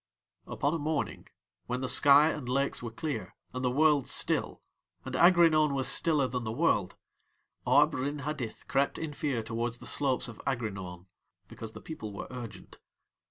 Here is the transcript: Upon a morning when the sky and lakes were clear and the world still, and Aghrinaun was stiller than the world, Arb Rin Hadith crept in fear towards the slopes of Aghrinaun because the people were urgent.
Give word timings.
Upon 0.47 0.73
a 0.73 0.79
morning 0.79 1.27
when 1.67 1.81
the 1.81 1.87
sky 1.87 2.31
and 2.31 2.49
lakes 2.49 2.81
were 2.81 2.89
clear 2.89 3.35
and 3.53 3.63
the 3.63 3.69
world 3.69 4.07
still, 4.07 4.63
and 5.05 5.13
Aghrinaun 5.15 5.75
was 5.75 5.87
stiller 5.87 6.27
than 6.27 6.43
the 6.43 6.51
world, 6.51 6.95
Arb 7.67 7.93
Rin 7.93 8.17
Hadith 8.25 8.67
crept 8.67 8.97
in 8.97 9.13
fear 9.13 9.43
towards 9.43 9.77
the 9.77 9.85
slopes 9.85 10.27
of 10.27 10.41
Aghrinaun 10.47 11.05
because 11.47 11.73
the 11.73 11.81
people 11.81 12.11
were 12.13 12.25
urgent. 12.31 12.79